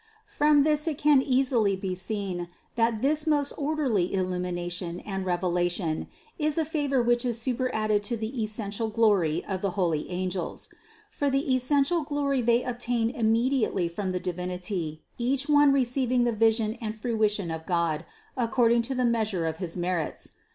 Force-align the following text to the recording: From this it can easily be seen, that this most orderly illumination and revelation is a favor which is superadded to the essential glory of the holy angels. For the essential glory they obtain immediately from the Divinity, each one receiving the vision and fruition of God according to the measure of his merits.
From 0.25 0.63
this 0.63 0.87
it 0.87 0.97
can 0.97 1.21
easily 1.21 1.75
be 1.75 1.93
seen, 1.93 2.47
that 2.73 3.03
this 3.03 3.27
most 3.27 3.51
orderly 3.51 4.15
illumination 4.15 4.99
and 5.01 5.27
revelation 5.27 6.07
is 6.39 6.57
a 6.57 6.65
favor 6.65 7.03
which 7.03 7.23
is 7.23 7.39
superadded 7.39 8.01
to 8.05 8.17
the 8.17 8.41
essential 8.43 8.89
glory 8.89 9.45
of 9.45 9.61
the 9.61 9.69
holy 9.77 10.09
angels. 10.09 10.73
For 11.11 11.29
the 11.29 11.53
essential 11.55 12.01
glory 12.01 12.41
they 12.41 12.63
obtain 12.63 13.11
immediately 13.11 13.87
from 13.87 14.09
the 14.11 14.19
Divinity, 14.19 15.03
each 15.19 15.47
one 15.47 15.71
receiving 15.71 16.23
the 16.23 16.31
vision 16.33 16.79
and 16.81 16.95
fruition 16.95 17.51
of 17.51 17.67
God 17.67 18.03
according 18.35 18.81
to 18.89 18.95
the 18.95 19.05
measure 19.05 19.45
of 19.45 19.57
his 19.57 19.77
merits. 19.77 20.31